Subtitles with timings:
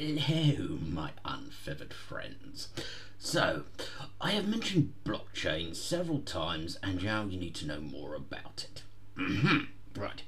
[0.00, 2.68] Hello, my unfeathered friends.
[3.18, 3.64] So,
[4.20, 8.82] I have mentioned blockchain several times, and now you need to know more about it.
[9.18, 10.00] Mm-hmm.
[10.00, 10.22] Right.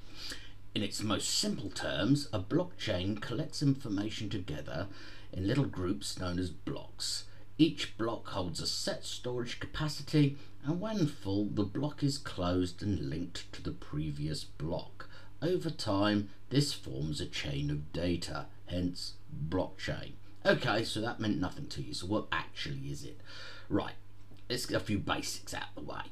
[0.75, 4.89] In its most simple terms, a blockchain collects information together
[5.33, 7.27] in little groups known as blocks.
[7.57, 13.09] Each block holds a set storage capacity, and when full, the block is closed and
[13.09, 15.09] linked to the previous block.
[15.41, 19.15] Over time, this forms a chain of data, hence
[19.49, 20.13] blockchain.
[20.45, 21.93] Okay, so that meant nothing to you.
[21.93, 23.21] So what actually is it?
[23.69, 23.95] Right,
[24.49, 26.03] let's get a few basics out of the way.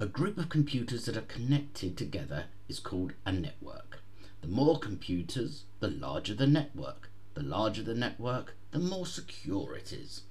[0.00, 4.00] A group of computers that are connected together is called a network.
[4.40, 7.10] The more computers, the larger the network.
[7.34, 10.22] The larger the network, the more secure it is.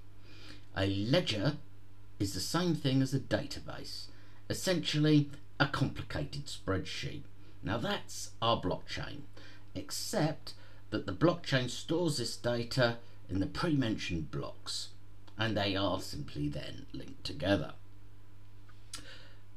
[0.75, 1.57] A ledger
[2.19, 4.07] is the same thing as a database,
[4.49, 7.23] essentially a complicated spreadsheet.
[7.61, 9.21] Now that's our blockchain,
[9.75, 10.53] except
[10.93, 12.97] that the blockchain stores this data
[13.27, 14.89] in the pre-mentioned blocks
[15.39, 17.73] and they are simply then linked together.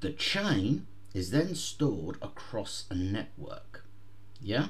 [0.01, 3.85] The chain is then stored across a network.
[4.41, 4.69] Yeah?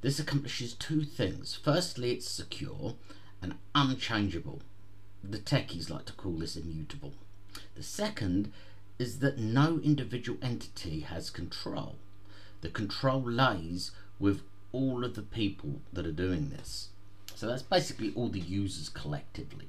[0.00, 1.58] This accomplishes two things.
[1.62, 2.94] Firstly, it's secure
[3.42, 4.62] and unchangeable.
[5.22, 7.12] The techies like to call this immutable.
[7.74, 8.50] The second
[8.98, 11.96] is that no individual entity has control.
[12.62, 14.40] The control lays with
[14.74, 16.88] all of the people that are doing this.
[17.36, 19.68] So that's basically all the users collectively.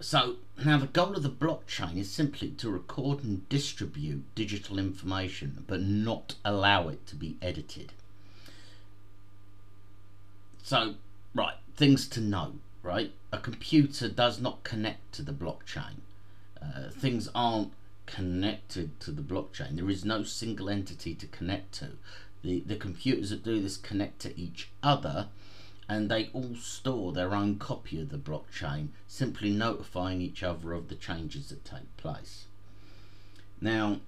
[0.00, 5.64] So now the goal of the blockchain is simply to record and distribute digital information
[5.66, 7.92] but not allow it to be edited.
[10.62, 10.96] So,
[11.34, 13.12] right, things to know, right?
[13.32, 16.00] A computer does not connect to the blockchain.
[16.60, 17.72] Uh, things aren't
[18.06, 19.76] connected to the blockchain.
[19.76, 21.90] There is no single entity to connect to.
[22.44, 25.28] The, the computers that do this connect to each other
[25.88, 30.88] and they all store their own copy of the blockchain, simply notifying each other of
[30.88, 32.44] the changes that take place.
[33.60, 34.00] Now,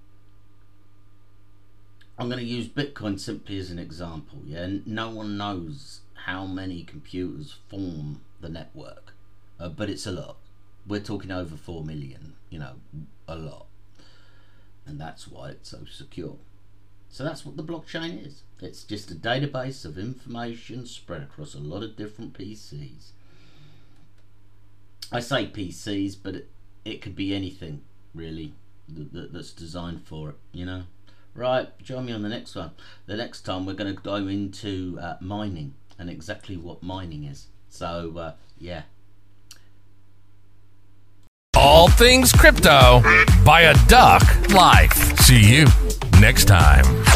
[2.18, 4.38] I'm going to use Bitcoin simply as an example.
[4.44, 9.12] Yeah, no one knows how many computers form the network,
[9.60, 10.36] uh, but it's a lot.
[10.86, 12.34] We're talking over four million.
[12.48, 12.74] You know,
[13.28, 13.66] a lot,
[14.86, 16.36] and that's why it's so secure.
[17.08, 18.42] So that's what the blockchain is.
[18.60, 23.10] It's just a database of information spread across a lot of different PCs.
[25.12, 26.50] I say PCs, but it,
[26.84, 27.82] it could be anything
[28.14, 28.54] really
[28.88, 30.84] that, that, that's designed for it, you know.
[31.34, 32.70] Right, join me on the next one.
[33.06, 37.48] The next time we're going to go into uh, mining and exactly what mining is.
[37.68, 38.82] So, uh, yeah.
[41.54, 43.02] All things crypto
[43.44, 45.18] by a duck life.
[45.20, 45.66] See you
[46.20, 47.15] next time.